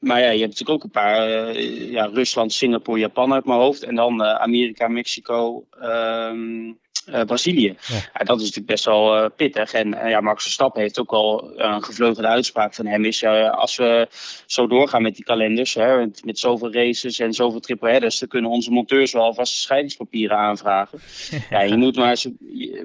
maar 0.00 0.20
ja, 0.20 0.30
je 0.30 0.40
hebt 0.40 0.58
natuurlijk 0.58 0.70
ook 0.70 0.84
een 0.84 0.90
paar, 0.90 1.28
uh, 1.28 1.90
ja, 1.90 2.04
Rusland, 2.06 2.52
Singapore, 2.52 2.98
Japan 2.98 3.32
uit 3.32 3.44
mijn 3.44 3.58
hoofd. 3.58 3.82
En 3.82 3.94
dan 3.94 4.22
uh, 4.22 4.34
Amerika, 4.34 4.88
Mexico, 4.88 5.64
um, 5.82 6.78
Brazilië. 7.26 7.76
Ja. 7.86 8.24
dat 8.24 8.36
is 8.36 8.42
natuurlijk 8.42 8.66
best 8.66 8.84
wel 8.84 9.16
uh, 9.16 9.26
pittig. 9.36 9.72
En 9.72 9.88
uh, 9.94 10.10
ja, 10.10 10.20
Max 10.20 10.42
Verstappen 10.42 10.80
heeft 10.80 11.00
ook 11.00 11.12
al 11.12 11.52
een 11.56 11.84
gevleugelde 11.84 12.28
uitspraak 12.28 12.74
van 12.74 12.86
hem. 12.86 13.04
Is 13.04 13.24
als 13.24 13.76
we 13.76 14.08
zo 14.46 14.66
doorgaan 14.66 15.02
met 15.02 15.14
die 15.14 15.24
kalenders, 15.24 15.74
hè, 15.74 15.96
met, 15.96 16.24
met 16.24 16.38
zoveel 16.38 16.72
races 16.72 17.18
en 17.18 17.32
zoveel 17.32 17.60
triple 17.60 17.90
headers, 17.90 18.18
dan 18.18 18.28
kunnen 18.28 18.50
onze 18.50 18.70
monteurs 18.70 19.12
wel 19.12 19.22
alvast 19.22 19.54
scheidingspapieren 19.54 20.36
aanvragen. 20.36 20.98
ja, 21.50 21.60
je 21.60 21.76
moet 21.76 21.96
maar 21.96 22.22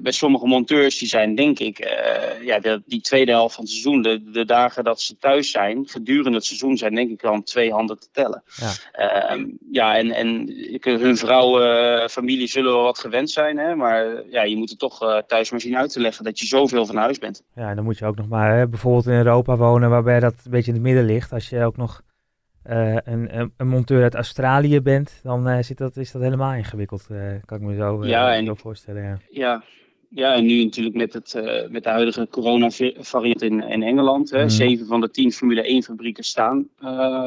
bij 0.01 0.11
sommige 0.11 0.45
monteurs, 0.45 0.97
die 0.97 1.07
zijn 1.07 1.35
denk 1.35 1.59
ik, 1.59 1.77
ja, 2.41 2.59
de, 2.59 2.81
die 2.85 3.01
tweede 3.01 3.31
helft 3.31 3.55
van 3.55 3.63
het 3.63 3.73
seizoen, 3.73 4.01
de, 4.01 4.31
de 4.31 4.45
dagen 4.45 4.83
dat 4.83 5.01
ze 5.01 5.17
thuis 5.17 5.51
zijn, 5.51 5.87
gedurende 5.87 6.37
het 6.37 6.45
seizoen 6.45 6.77
zijn 6.77 6.95
denk 6.95 7.09
ik 7.09 7.21
dan 7.21 7.43
twee 7.43 7.71
handen 7.71 7.99
te 7.99 8.07
tellen. 8.11 8.43
Ja, 8.55 8.71
ehm, 8.91 9.45
ja 9.71 9.97
en, 9.97 10.11
en 10.11 10.53
hun 10.81 11.17
vrouw, 11.17 11.59
familie 12.07 12.47
zullen 12.47 12.71
wel 12.71 12.83
wat 12.83 12.99
gewend 12.99 13.31
zijn, 13.31 13.57
hè, 13.57 13.75
maar 13.75 14.10
ja, 14.29 14.43
je 14.43 14.55
moet 14.55 14.69
het 14.69 14.79
toch 14.79 15.03
uh, 15.03 15.17
thuis 15.17 15.51
maar 15.51 15.61
zien 15.61 15.77
uit 15.77 15.91
te 15.91 15.99
leggen 15.99 16.23
dat 16.23 16.39
je 16.39 16.45
zoveel 16.45 16.85
van 16.85 16.95
huis 16.95 17.19
bent. 17.19 17.43
Ja, 17.55 17.69
en 17.69 17.75
dan 17.75 17.83
moet 17.83 17.97
je 17.97 18.05
ook 18.05 18.15
nog 18.15 18.27
maar 18.27 18.57
hè, 18.57 18.67
bijvoorbeeld 18.67 19.05
in 19.05 19.13
Europa 19.13 19.57
wonen, 19.57 19.89
waarbij 19.89 20.19
dat 20.19 20.33
een 20.45 20.51
beetje 20.51 20.71
in 20.71 20.77
het 20.77 20.85
midden 20.85 21.05
ligt. 21.05 21.33
Als 21.33 21.49
je 21.49 21.63
ook 21.63 21.77
nog 21.77 22.01
uh, 22.69 22.97
een, 23.03 23.51
een, 23.57 23.67
monteur 23.67 24.03
uit 24.03 24.15
Australië 24.15 24.81
bent, 24.81 25.19
dan 25.23 25.49
uh, 25.49 25.57
zit 25.61 25.77
dat, 25.77 25.97
is 25.97 26.11
dat 26.11 26.21
helemaal 26.21 26.53
ingewikkeld. 26.53 27.07
kan 27.45 27.57
ik 27.57 27.63
me 27.63 27.75
zo, 27.75 28.05
ja, 28.05 28.35
en, 28.35 28.45
zo 28.45 28.53
voorstellen. 28.53 29.03
Ja. 29.03 29.19
ja. 29.29 29.63
Ja, 30.13 30.35
en 30.35 30.45
nu 30.45 30.63
natuurlijk 30.63 30.95
met, 30.95 31.13
het, 31.13 31.33
met 31.69 31.83
de 31.83 31.89
huidige 31.89 32.27
coronavariant 32.27 33.41
in, 33.41 33.63
in 33.63 33.83
Engeland. 33.83 34.29
Hè. 34.29 34.41
Mm. 34.41 34.49
Zeven 34.49 34.85
van 34.85 35.01
de 35.01 35.09
tien 35.09 35.31
Formule 35.31 35.63
1 35.63 35.83
fabrieken 35.83 36.23
staan, 36.23 36.67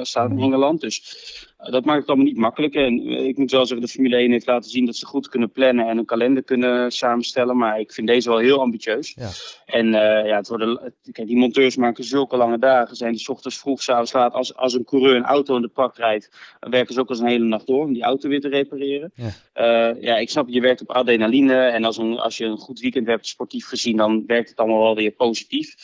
staan 0.03 0.31
mm. 0.31 0.38
in 0.38 0.45
Engeland. 0.45 0.81
Dus 0.81 1.53
dat 1.71 1.85
maakt 1.85 1.99
het 2.00 2.09
allemaal 2.09 2.26
niet 2.26 2.37
makkelijk. 2.37 2.75
En 2.75 3.00
eh, 3.00 3.26
ik 3.26 3.37
moet 3.37 3.50
wel 3.50 3.66
zeggen, 3.66 3.87
de 3.87 3.92
Formule 3.92 4.16
1 4.16 4.30
heeft 4.30 4.47
laten 4.47 4.71
zien 4.71 4.87
dat 4.87 4.97
ze 4.97 5.06
goed 5.06 5.28
kunnen 5.28 5.50
plannen 5.50 5.88
en 5.88 5.99
een 5.99 6.04
kalender 6.04 6.42
kunnen 6.42 6.92
samenstellen. 6.92 7.56
Maar 7.56 7.80
ik 7.80 7.92
vind 7.92 8.06
deze 8.06 8.28
wel 8.28 8.38
heel 8.38 8.61
ambitieus. 8.61 9.14
Ja. 9.16 9.28
En 9.66 9.87
uh, 9.87 9.92
ja, 10.26 10.37
het 10.37 10.49
worden, 10.49 10.94
kijk, 11.12 11.26
die 11.26 11.37
monteurs 11.37 11.76
maken 11.76 12.04
zulke 12.04 12.37
lange 12.37 12.59
dagen. 12.59 12.97
Zijn 12.97 13.12
die 13.12 13.28
ochtends 13.28 13.59
vroeg, 13.59 13.83
s'avonds 13.83 14.12
laat. 14.12 14.33
Als, 14.33 14.56
als 14.56 14.75
een 14.75 14.85
coureur 14.85 15.16
een 15.16 15.25
auto 15.25 15.56
in 15.56 15.62
de 15.62 15.68
pak 15.68 15.97
rijdt, 15.97 16.30
dan 16.61 16.71
werken 16.71 16.94
ze 16.94 17.00
ook 17.00 17.09
als 17.09 17.18
een 17.18 17.26
hele 17.26 17.44
nacht 17.44 17.66
door 17.66 17.85
om 17.85 17.92
die 17.92 18.02
auto 18.02 18.28
weer 18.28 18.40
te 18.40 18.49
repareren. 18.49 19.12
Ja, 19.14 19.92
uh, 19.94 20.02
ja 20.02 20.16
ik 20.16 20.30
snap, 20.30 20.49
je 20.49 20.61
werkt 20.61 20.80
op 20.80 20.90
adrenaline. 20.90 21.54
En 21.54 21.85
als, 21.85 21.97
een, 21.97 22.18
als 22.18 22.37
je 22.37 22.44
een 22.44 22.59
goed 22.59 22.80
weekend 22.80 23.06
hebt, 23.06 23.26
sportief 23.26 23.66
gezien, 23.66 23.97
dan 23.97 24.25
werkt 24.26 24.49
het 24.49 24.59
allemaal 24.59 24.83
wel 24.83 24.94
weer 24.94 25.11
positief. 25.11 25.75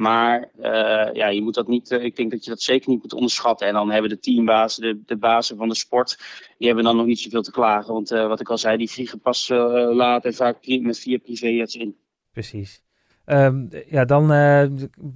Maar 0.00 0.50
uh, 0.58 1.12
ja, 1.12 1.28
je 1.28 1.42
moet 1.42 1.54
dat 1.54 1.68
niet, 1.68 1.90
uh, 1.90 2.04
ik 2.04 2.16
denk 2.16 2.30
dat 2.30 2.44
je 2.44 2.50
dat 2.50 2.60
zeker 2.60 2.90
niet 2.90 3.02
moet 3.02 3.12
onderschatten. 3.12 3.66
En 3.66 3.72
dan 3.72 3.90
hebben 3.90 4.10
de 4.10 4.18
teambazen, 4.18 4.82
de, 4.82 5.02
de 5.06 5.16
bazen 5.16 5.56
van 5.56 5.68
de 5.68 5.74
sport, 5.74 6.18
die 6.58 6.66
hebben 6.66 6.84
dan 6.84 6.96
nog 6.96 7.06
niet 7.06 7.20
zoveel 7.20 7.42
te 7.42 7.50
klagen. 7.50 7.92
Want 7.92 8.12
uh, 8.12 8.26
wat 8.26 8.40
ik 8.40 8.48
al 8.48 8.58
zei, 8.58 8.76
die 8.76 8.90
vliegen 8.90 9.20
pas 9.20 9.48
laat 9.48 10.24
en 10.24 10.34
vaak 10.34 10.66
met 10.66 10.98
vier 10.98 11.18
privéjets 11.18 11.74
in. 11.74 11.96
Precies. 12.32 12.82
Um, 13.26 13.68
ja, 13.86 14.04
dan 14.04 14.26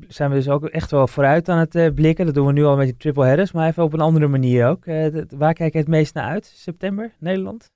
zijn 0.08 0.30
we 0.30 0.34
dus 0.34 0.48
ook 0.48 0.64
echt 0.64 0.90
wel 0.90 1.06
vooruit 1.06 1.48
aan 1.48 1.58
het 1.58 1.94
blikken. 1.94 2.24
Dat 2.24 2.34
doen 2.34 2.46
we 2.46 2.52
nu 2.52 2.64
al 2.64 2.76
met 2.76 2.86
die 2.86 2.96
triple 2.96 3.24
headers, 3.24 3.52
maar 3.52 3.68
even 3.68 3.82
op 3.82 3.92
een 3.92 4.00
andere 4.00 4.28
manier 4.28 4.66
ook. 4.66 4.84
waar 5.30 5.54
kijk 5.54 5.72
je 5.72 5.78
het 5.78 5.88
meest 5.88 6.14
naar 6.14 6.28
uit? 6.28 6.52
September, 6.54 7.12
Nederland? 7.18 7.73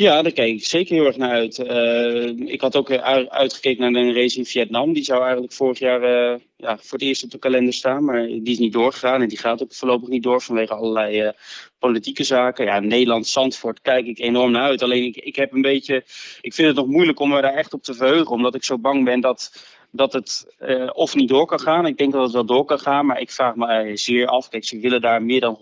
Ja, 0.00 0.22
daar 0.22 0.32
kijk 0.32 0.54
ik 0.54 0.66
zeker 0.66 0.94
heel 0.94 1.06
erg 1.06 1.16
naar 1.16 1.30
uit. 1.30 1.58
Uh, 1.58 2.48
ik 2.52 2.60
had 2.60 2.76
ook 2.76 2.90
uitgekeken 2.90 3.92
naar 3.92 4.02
een 4.02 4.14
race 4.14 4.38
in 4.38 4.46
Vietnam. 4.46 4.92
Die 4.92 5.04
zou 5.04 5.22
eigenlijk 5.22 5.52
vorig 5.52 5.78
jaar 5.78 6.02
uh, 6.02 6.38
ja, 6.56 6.78
voor 6.78 6.98
het 6.98 7.02
eerst 7.02 7.24
op 7.24 7.30
de 7.30 7.38
kalender 7.38 7.72
staan. 7.72 8.04
Maar 8.04 8.26
die 8.26 8.48
is 8.48 8.58
niet 8.58 8.72
doorgegaan 8.72 9.22
en 9.22 9.28
die 9.28 9.38
gaat 9.38 9.62
ook 9.62 9.74
voorlopig 9.74 10.08
niet 10.08 10.22
door 10.22 10.42
vanwege 10.42 10.74
allerlei 10.74 11.32
politieke 11.78 12.24
zaken. 12.24 12.64
Ja, 12.64 12.78
Nederland, 12.78 13.26
Zandvoort 13.26 13.80
kijk 13.80 14.06
ik 14.06 14.18
enorm 14.18 14.50
naar 14.50 14.62
uit. 14.62 14.82
Alleen 14.82 15.04
ik, 15.04 15.16
ik 15.16 15.36
heb 15.36 15.52
een 15.52 15.62
beetje. 15.62 16.04
Ik 16.40 16.54
vind 16.54 16.68
het 16.68 16.76
nog 16.76 16.86
moeilijk 16.86 17.20
om 17.20 17.28
me 17.28 17.40
daar 17.40 17.54
echt 17.54 17.72
op 17.72 17.82
te 17.82 17.94
verheugen. 17.94 18.30
Omdat 18.30 18.54
ik 18.54 18.64
zo 18.64 18.78
bang 18.78 19.04
ben 19.04 19.20
dat 19.20 19.50
dat 19.92 20.12
het 20.12 20.46
of 20.92 21.14
niet 21.14 21.28
door 21.28 21.46
kan 21.46 21.60
gaan. 21.60 21.86
Ik 21.86 21.96
denk 21.96 22.12
dat 22.12 22.22
het 22.22 22.32
wel 22.32 22.44
door 22.44 22.64
kan 22.64 22.78
gaan, 22.78 23.06
maar 23.06 23.20
ik 23.20 23.30
vraag 23.30 23.54
me 23.54 23.96
zeer 23.96 24.26
af. 24.26 24.48
Kijk, 24.48 24.64
ze 24.64 24.78
willen 24.78 25.00
daar 25.00 25.22
meer 25.22 25.40
dan 25.40 25.58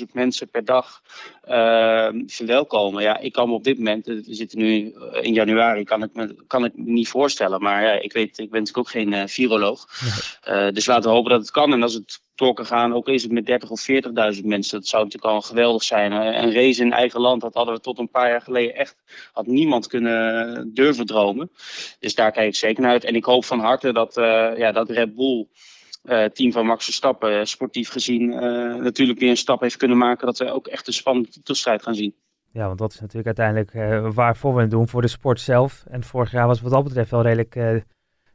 100.000 0.00 0.12
mensen 0.12 0.48
per 0.48 0.64
dag 0.64 1.02
verwelkomen. 2.26 3.02
Ja, 3.02 3.18
ik 3.18 3.32
kan 3.32 3.48
me 3.48 3.54
op 3.54 3.64
dit 3.64 3.78
moment, 3.78 4.06
we 4.06 4.22
zitten 4.24 4.58
nu 4.58 4.94
in 5.20 5.32
januari, 5.32 5.84
kan 5.84 6.02
ik 6.02 6.10
me, 6.12 6.36
kan 6.46 6.64
ik 6.64 6.76
me 6.76 6.90
niet 6.90 7.08
voorstellen. 7.08 7.62
Maar 7.62 7.82
ja, 7.82 7.92
ik 7.92 8.12
weet, 8.12 8.38
ik 8.38 8.50
ben 8.50 8.60
natuurlijk 8.60 8.78
ook 8.78 8.90
geen 8.90 9.12
uh, 9.12 9.22
viroloog. 9.26 9.86
Nee. 10.44 10.72
dus 10.72 10.86
laten 10.86 11.10
we 11.10 11.16
hopen 11.16 11.30
dat 11.30 11.40
het 11.40 11.50
kan. 11.50 11.72
En 11.72 11.82
als 11.82 11.94
het 11.94 12.20
door 12.34 12.54
kan 12.54 12.66
gaan, 12.66 12.94
ook 12.94 13.08
is 13.08 13.22
het 13.22 13.32
met 13.32 13.46
30 13.46 13.70
of 13.70 13.86
40.000 13.90 14.44
mensen. 14.44 14.78
Dat 14.78 14.88
zou 14.88 15.04
natuurlijk 15.04 15.32
al 15.32 15.40
geweldig 15.40 15.82
zijn. 15.82 16.12
Een 16.12 16.52
race 16.52 16.82
in 16.82 16.92
eigen 16.92 17.20
land, 17.20 17.40
dat 17.40 17.54
hadden 17.54 17.74
we 17.74 17.80
tot 17.80 17.98
een 17.98 18.10
paar 18.10 18.28
jaar 18.28 18.40
geleden 18.40 18.74
echt, 18.74 18.96
had 19.32 19.46
niemand 19.46 19.86
kunnen 19.86 20.70
durven 20.74 21.06
dromen. 21.06 21.50
Dus 21.98 22.14
daar 22.14 22.32
kijk 22.32 22.48
ik 22.48 22.54
zeker 22.54 22.82
naar 22.82 22.92
uit. 22.92 23.04
En 23.04 23.14
ik 23.14 23.24
hoop 23.24 23.44
van 23.44 23.60
harte 23.60 23.92
dat, 23.92 24.16
uh, 24.16 24.56
ja, 24.56 24.72
dat 24.72 24.90
Red 24.90 25.14
Bull, 25.14 25.46
uh, 26.02 26.24
team 26.24 26.52
van 26.52 26.66
Max 26.66 26.84
Verstappen, 26.84 27.46
sportief 27.46 27.90
gezien, 27.90 28.22
uh, 28.22 28.38
natuurlijk 28.74 29.18
weer 29.18 29.30
een 29.30 29.36
stap 29.36 29.60
heeft 29.60 29.76
kunnen 29.76 29.98
maken. 29.98 30.26
Dat 30.26 30.38
we 30.38 30.52
ook 30.52 30.66
echt 30.66 30.86
een 30.86 30.92
spannende 30.92 31.28
titelstrijd 31.28 31.82
gaan 31.82 31.94
zien. 31.94 32.14
Ja, 32.52 32.66
want 32.66 32.78
dat 32.78 32.92
is 32.92 33.00
natuurlijk 33.00 33.38
uiteindelijk 33.38 33.72
waarvoor 34.14 34.54
we 34.54 34.60
het 34.60 34.70
doen, 34.70 34.88
voor 34.88 35.02
de 35.02 35.08
sport 35.08 35.40
zelf. 35.40 35.84
En 35.90 36.02
vorig 36.02 36.30
jaar 36.30 36.46
was 36.46 36.60
wat 36.60 36.72
dat 36.72 36.84
betreft 36.84 37.10
wel 37.10 37.22
redelijk 37.22 37.84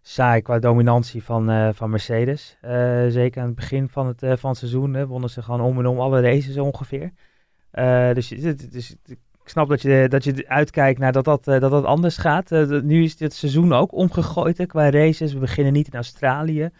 saai 0.01 0.41
qua 0.41 0.59
dominantie 0.59 1.23
van, 1.23 1.73
van 1.75 1.89
Mercedes. 1.89 2.57
Zeker 3.07 3.41
aan 3.41 3.47
het 3.47 3.55
begin 3.55 3.89
van 3.89 4.07
het, 4.07 4.39
van 4.39 4.55
seizoen 4.55 4.93
hè, 4.93 5.07
wonnen 5.07 5.29
ze 5.29 5.41
gewoon 5.41 5.61
om 5.61 5.79
en 5.79 5.85
om 5.85 5.99
alle 5.99 6.21
races 6.21 6.57
ongeveer. 6.57 7.11
dus, 8.13 8.31
ik 8.31 9.53
snap 9.53 9.69
dat 9.69 9.81
je, 9.81 10.05
dat 10.09 10.23
je 10.23 10.43
uitkijkt 10.47 10.99
naar 10.99 11.11
dat 11.11 11.25
dat, 11.25 11.43
dat, 11.43 11.61
dat 11.61 11.83
anders 11.83 12.17
gaat. 12.17 12.49
nu 12.83 13.03
is 13.03 13.17
dit 13.17 13.33
seizoen 13.33 13.73
ook 13.73 13.93
omgegooid 13.93 14.65
qua 14.65 14.89
races. 14.89 15.33
We 15.33 15.39
beginnen 15.39 15.73
niet 15.73 15.87
in 15.87 15.93
Australië. 15.93 16.71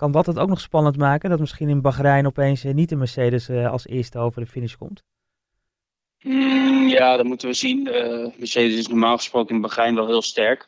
Kan 0.00 0.12
dat 0.12 0.26
het 0.26 0.38
ook 0.38 0.48
nog 0.48 0.60
spannend 0.60 0.96
maken? 0.96 1.30
Dat 1.30 1.40
misschien 1.40 1.68
in 1.68 1.80
Bahrein 1.80 2.26
opeens 2.26 2.62
niet 2.62 2.88
de 2.88 2.96
Mercedes 2.96 3.50
als 3.50 3.86
eerste 3.86 4.18
over 4.18 4.40
de 4.40 4.46
finish 4.46 4.74
komt? 4.74 5.04
Mm, 6.22 6.88
ja, 6.88 7.16
dat 7.16 7.26
moeten 7.26 7.48
we 7.48 7.54
zien. 7.54 7.88
Uh, 7.88 8.26
Mercedes 8.36 8.78
is 8.78 8.86
normaal 8.86 9.16
gesproken 9.16 9.54
in 9.54 9.60
Bahrein 9.60 9.94
wel 9.94 10.06
heel 10.06 10.22
sterk. 10.22 10.66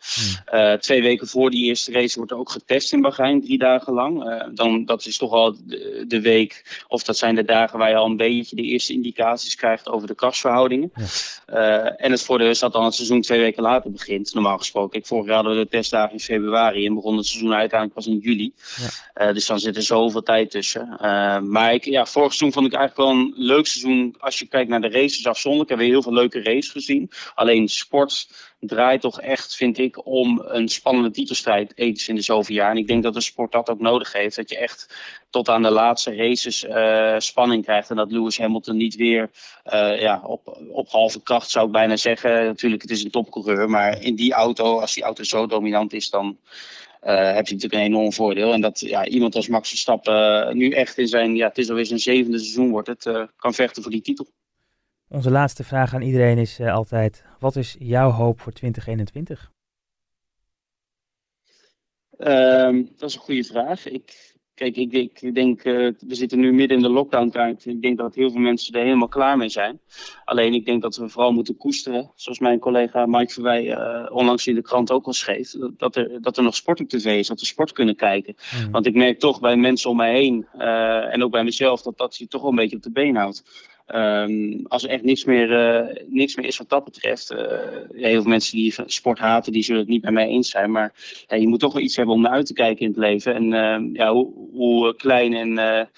Uh, 0.54 0.73
twee 0.73 1.02
weken 1.02 1.28
voor 1.28 1.50
die 1.50 1.64
eerste 1.64 1.92
race 1.92 2.16
wordt 2.16 2.30
er 2.32 2.38
ook 2.38 2.50
getest 2.50 2.92
in 2.92 3.00
Bahrein, 3.00 3.40
drie 3.40 3.59
dagen 3.59 3.92
lang. 3.92 4.25
Uh, 4.25 4.44
dan, 4.54 4.85
dat 4.85 5.06
is 5.06 5.16
toch 5.16 5.32
al 5.32 5.56
de, 5.64 6.04
de, 6.09 6.21
week, 6.21 6.82
of 6.88 7.02
dat 7.02 7.16
zijn 7.16 7.35
de 7.35 7.44
dagen 7.44 7.78
waar 7.78 7.88
je 7.88 7.97
al 7.97 8.06
een 8.06 8.16
beetje 8.16 8.56
de 8.56 8.62
eerste 8.62 8.92
indicaties 8.92 9.54
krijgt 9.54 9.88
over 9.88 10.06
de 10.06 10.14
krasverhoudingen. 10.14 10.92
En 11.97 12.11
het 12.11 12.23
voordeel 12.23 12.49
is 12.49 12.59
dat 12.59 12.73
dan 12.73 12.85
het 12.85 12.94
seizoen 12.94 13.21
twee 13.21 13.40
weken 13.40 13.62
later 13.62 13.90
begint, 13.90 14.35
normaal 14.35 14.59
gesproken. 14.59 14.99
Ik 14.99 15.06
vorig 15.06 15.26
jaar 15.26 15.35
hadden 15.35 15.56
we 15.56 15.62
de 15.62 15.68
testdagen 15.68 16.12
in 16.12 16.21
februari 16.21 16.87
en 16.87 16.94
begon 16.94 17.16
het 17.16 17.26
seizoen 17.26 17.54
uiteindelijk 17.54 17.94
pas 17.94 18.06
in 18.06 18.18
juli. 18.18 18.52
Dus 19.32 19.47
dan 19.47 19.61
zit 19.61 19.76
er 19.76 19.82
zoveel 19.82 20.23
tijd 20.23 20.50
tussen. 20.50 20.97
maar 21.50 21.75
ik, 21.75 21.85
ja, 21.85 22.06
vorig 22.06 22.35
seizoen 22.35 22.52
vond 22.52 22.73
ik 22.73 22.78
eigenlijk 22.78 23.09
wel 23.09 23.18
een 23.18 23.32
leuk 23.37 23.66
seizoen 23.66 24.14
als 24.18 24.38
je 24.38 24.47
kijkt 24.47 24.71
naar 24.71 24.80
de 24.80 24.90
races 24.90 25.26
af 25.26 25.40
afzonderlijk. 25.42 25.68
Hebben 25.68 25.87
we 25.87 25.92
heel 25.92 26.02
veel 26.02 26.12
leuke 26.12 26.42
races 26.42 26.70
gezien. 26.70 27.11
Alleen 27.34 27.68
sport 27.68 28.28
draait 28.61 29.00
toch 29.00 29.20
echt, 29.20 29.56
vind 29.56 29.78
ik, 29.78 30.06
om 30.06 30.42
een 30.44 30.68
spannende 30.68 31.11
titelstrijd 31.11 31.72
eens 31.75 32.08
in 32.08 32.14
de 32.14 32.20
zoveel 32.20 32.54
jaar. 32.54 32.70
En 32.70 32.76
ik 32.76 32.87
denk 32.87 33.02
dat 33.02 33.14
de 33.14 33.20
sport 33.20 33.52
dat 33.52 33.70
ook 33.70 33.80
nodig 33.80 34.12
heeft. 34.12 34.37
Dat 34.37 34.50
je 34.50 34.58
echt 34.58 34.94
tot 35.30 35.49
aan 35.49 35.62
de 35.62 35.70
laatste 35.70 36.14
races 36.14 36.64
uh, 36.64 37.18
spanning 37.18 37.64
krijgt. 37.64 37.90
En 37.90 37.96
dat 37.96 38.12
Lewis 38.12 38.38
Hamilton 38.38 38.76
niet 38.76 38.94
weer 38.94 39.30
uh, 39.72 40.00
ja, 40.00 40.22
op, 40.25 40.58
op 40.70 40.88
halve 40.88 41.22
kracht 41.22 41.50
zou 41.50 41.66
ik 41.66 41.72
bijna 41.72 41.96
zeggen. 41.96 42.44
Natuurlijk, 42.44 42.82
het 42.82 42.90
is 42.90 43.04
een 43.04 43.11
topcoureur. 43.11 43.70
Maar 43.70 44.02
in 44.02 44.14
die 44.14 44.32
auto, 44.32 44.78
als 44.78 44.94
die 44.94 45.02
auto 45.02 45.22
zo 45.22 45.46
dominant 45.46 45.92
is, 45.92 46.11
dan... 46.11 46.38
Uh, 47.04 47.11
heb 47.11 47.46
je 47.46 47.54
natuurlijk 47.54 47.72
een 47.72 47.88
enorm 47.88 48.12
voordeel. 48.12 48.52
En 48.52 48.61
dat 48.61 48.80
ja, 48.80 49.06
iemand 49.06 49.34
als 49.34 49.49
Max 49.49 49.68
Verstappen 49.68 50.56
nu 50.56 50.70
echt 50.70 50.99
in 50.99 51.08
zijn, 51.08 51.37
ja, 51.37 51.49
het 51.49 51.58
is 51.58 51.68
alweer 51.68 51.87
zijn 51.87 51.99
zevende 51.99 52.38
seizoen 52.38 52.70
wordt 52.70 52.88
het, 52.88 53.28
kan 53.37 53.54
vechten 53.54 53.82
voor 53.82 53.90
die 53.90 54.02
titel. 54.02 54.26
Onze 55.12 55.31
laatste 55.31 55.64
vraag 55.64 55.95
aan 55.95 56.02
iedereen 56.02 56.38
is 56.38 56.61
uh, 56.61 56.75
altijd: 56.75 57.25
wat 57.38 57.57
is 57.57 57.76
jouw 57.78 58.11
hoop 58.11 58.40
voor 58.40 58.52
2021? 58.52 59.50
Um, 62.19 62.90
dat 62.97 63.09
is 63.09 63.14
een 63.14 63.21
goede 63.21 63.45
vraag. 63.45 63.88
Ik, 63.88 64.35
kijk, 64.54 64.76
ik, 64.76 64.92
ik 64.92 65.35
denk, 65.35 65.64
uh, 65.64 65.92
we 65.99 66.14
zitten 66.14 66.38
nu 66.38 66.52
midden 66.52 66.76
in 66.76 66.83
de 66.83 66.88
lockdown 66.88 67.28
tijd. 67.28 67.66
Ik 67.66 67.83
denk 67.83 67.99
dat 67.99 68.14
heel 68.14 68.31
veel 68.31 68.40
mensen 68.40 68.75
er 68.75 68.85
helemaal 68.85 69.09
klaar 69.09 69.37
mee 69.37 69.49
zijn. 69.49 69.81
Alleen 70.25 70.54
ik 70.54 70.64
denk 70.64 70.83
dat 70.83 70.97
we 70.97 71.09
vooral 71.09 71.33
moeten 71.33 71.57
koesteren. 71.57 72.11
Zoals 72.14 72.38
mijn 72.38 72.59
collega 72.59 73.07
Mike 73.07 73.33
Verwij 73.33 73.64
uh, 73.64 74.07
onlangs 74.11 74.47
in 74.47 74.54
de 74.54 74.62
krant 74.62 74.90
ook 74.90 75.07
al 75.07 75.12
schreef. 75.12 75.54
Dat 75.76 75.97
er, 75.97 76.23
dat 76.23 76.37
er 76.37 76.42
nog 76.42 76.54
sport 76.54 76.81
op 76.81 76.88
tv 76.88 77.19
is, 77.19 77.28
dat 77.28 77.40
we 77.40 77.47
sport 77.47 77.73
kunnen 77.73 77.97
kijken. 77.97 78.35
Mm. 78.64 78.71
Want 78.71 78.87
ik 78.87 78.95
merk 78.95 79.19
toch 79.19 79.40
bij 79.40 79.57
mensen 79.57 79.90
om 79.90 79.97
mij 79.97 80.12
heen 80.12 80.47
uh, 80.59 81.14
en 81.14 81.23
ook 81.23 81.31
bij 81.31 81.45
mezelf 81.45 81.83
dat 81.83 81.99
dat 81.99 82.16
je 82.16 82.26
toch 82.26 82.40
wel 82.40 82.50
een 82.50 82.57
beetje 82.57 82.76
op 82.76 82.83
de 82.83 82.90
been 82.90 83.16
houdt. 83.16 83.42
Um, 83.86 84.66
als 84.68 84.84
er 84.84 84.90
echt 84.90 85.02
niks 85.02 85.24
meer, 85.24 85.50
uh, 85.50 85.96
niks 86.06 86.36
meer 86.36 86.46
is 86.46 86.58
wat 86.58 86.68
dat 86.68 86.84
betreft. 86.84 87.28
Ja, 87.92 88.08
heel 88.08 88.22
veel 88.22 88.30
mensen 88.30 88.56
die 88.56 88.74
sport 88.86 89.18
haten, 89.18 89.52
die 89.52 89.62
zullen 89.62 89.80
het 89.80 89.90
niet 89.90 90.02
met 90.02 90.12
mij 90.12 90.26
eens 90.26 90.50
zijn. 90.50 90.70
Maar 90.70 90.92
ja, 91.26 91.36
je 91.36 91.48
moet 91.48 91.60
toch 91.60 91.72
wel 91.72 91.82
iets 91.82 91.96
hebben 91.96 92.14
om 92.14 92.20
naar 92.20 92.32
uit 92.32 92.46
te 92.46 92.52
kijken 92.52 92.80
in 92.80 92.88
het 92.88 92.96
leven. 92.96 93.34
En 93.34 93.44
uh, 93.52 93.94
ja, 93.94 94.12
hoe, 94.12 94.32
hoe, 94.52 94.96
klein 94.96 95.34
en 95.34 95.88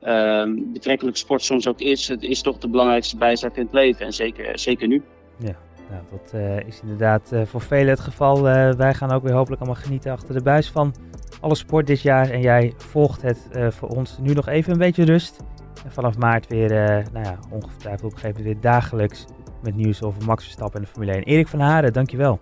ehm, 0.00 0.54
betrekkelijk 0.72 1.16
sport 1.16 1.42
soms 1.42 1.66
ook 1.66 1.80
is, 1.80 2.08
het 2.08 2.22
is 2.22 2.42
toch 2.42 2.58
de 2.58 2.68
belangrijkste 2.68 3.16
bijzaak 3.16 3.56
in 3.56 3.64
het 3.64 3.72
leven. 3.72 4.06
En 4.06 4.12
zeker, 4.12 4.58
zeker 4.58 4.88
nu. 4.88 5.02
Ja. 5.38 5.56
Nou, 5.90 6.02
dat 6.10 6.40
is 6.66 6.80
inderdaad 6.80 7.32
voor 7.44 7.60
velen 7.60 7.88
het 7.88 8.00
geval. 8.00 8.42
wij 8.76 8.94
gaan 8.94 9.10
ook 9.10 9.22
weer 9.22 9.32
hopelijk 9.32 9.62
allemaal 9.62 9.82
genieten 9.82 10.12
achter 10.12 10.34
de 10.34 10.42
buis 10.42 10.68
van 10.70 10.94
alle 11.40 11.54
sport 11.54 11.86
dit 11.86 12.02
jaar. 12.02 12.30
En 12.30 12.40
jij 12.40 12.72
volgt 12.76 13.22
het 13.22 13.48
voor 13.70 13.88
ons 13.88 14.18
nu 14.20 14.32
nog 14.32 14.48
even 14.48 14.72
een 14.72 14.78
beetje 14.78 15.04
rust. 15.04 15.40
En 15.84 15.92
vanaf 15.92 16.18
maart 16.18 16.46
weer, 16.46 16.70
uh, 16.70 17.06
nou 17.12 17.24
ja, 17.24 17.38
ongetwijfeld 17.50 18.04
op 18.04 18.12
een 18.12 18.18
gegeven 18.18 18.42
moment 18.42 18.62
weer 18.62 18.72
dagelijks 18.72 19.24
met 19.62 19.74
nieuws 19.74 20.02
over 20.02 20.24
Max 20.24 20.44
Verstappen 20.44 20.80
en 20.80 20.86
de 20.86 20.92
Formule 20.92 21.12
1. 21.12 21.22
Erik 21.22 21.48
van 21.48 21.60
Haren, 21.60 21.92
dankjewel. 21.92 22.38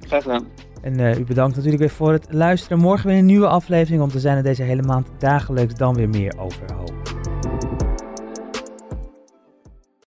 Graag 0.00 0.22
gedaan. 0.22 0.46
En 0.82 0.98
uh, 0.98 1.18
u 1.18 1.24
bedankt 1.24 1.54
natuurlijk 1.54 1.82
weer 1.82 1.90
voor 1.90 2.12
het 2.12 2.26
luisteren. 2.30 2.78
Morgen 2.78 3.08
weer 3.08 3.18
een 3.18 3.26
nieuwe 3.26 3.48
aflevering 3.48 4.02
om 4.02 4.08
te 4.08 4.20
zijn 4.20 4.36
er 4.36 4.42
deze 4.42 4.62
hele 4.62 4.82
maand 4.82 5.08
dagelijks 5.18 5.74
dan 5.74 5.94
weer 5.94 6.08
meer 6.08 6.38
over 6.38 6.74
hoop. 6.74 7.29